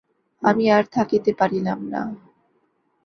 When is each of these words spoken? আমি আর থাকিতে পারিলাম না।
আমি 0.43 0.65
আর 0.71 0.83
থাকিতে 0.91 1.31
পারিলাম 1.33 1.79
না। 1.89 2.01